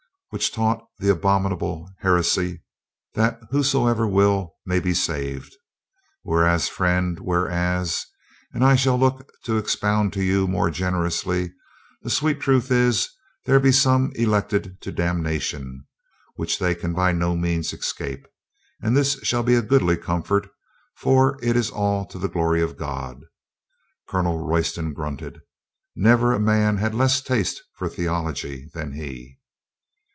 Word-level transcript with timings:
"Which 0.33 0.53
taught 0.53 0.87
the 0.97 1.09
abominable 1.11 1.89
heresy 1.99 2.63
that 3.15 3.37
who 3.49 3.63
soever 3.63 4.07
will, 4.07 4.55
may 4.65 4.79
be 4.79 4.93
saved. 4.93 5.53
Whereas, 6.23 6.69
friend, 6.69 7.19
where 7.19 7.49
as 7.49 8.05
(as 8.55 8.61
I 8.61 8.77
shall 8.77 8.97
look 8.97 9.29
to 9.43 9.57
expound 9.57 10.13
to 10.13 10.23
you 10.23 10.47
more 10.47 10.69
gener 10.69 11.05
ously), 11.05 11.51
the 12.01 12.09
sweet 12.09 12.39
truth 12.39 12.71
is, 12.71 13.09
there 13.45 13.59
be 13.59 13.73
some 13.73 14.13
elected 14.15 14.79
to 14.79 14.91
damnation, 14.93 15.83
which 16.35 16.59
they 16.59 16.75
can 16.75 16.93
by 16.93 17.11
no 17.11 17.35
means 17.35 17.73
escape. 17.73 18.25
And 18.81 18.95
this 18.95 19.19
shall 19.25 19.43
be 19.43 19.55
a 19.55 19.61
goodly 19.61 19.97
comfort, 19.97 20.47
for 20.95 21.37
it 21.43 21.57
is 21.57 21.69
all 21.69 22.05
to 22.05 22.17
the 22.17 22.29
glory 22.29 22.61
of 22.61 22.77
God." 22.77 23.19
244 24.07 24.07
COLONEL 24.07 24.07
GREATHEART 24.07 24.07
Colonel 24.07 24.47
Royston 24.47 24.93
grunted. 24.93 25.41
Never 25.93 26.31
a 26.33 26.39
man 26.39 26.77
had 26.77 26.95
less 26.95 27.19
taste 27.21 27.61
for 27.75 27.89
theology 27.89 28.69
than 28.73 28.93
he. 28.93 29.37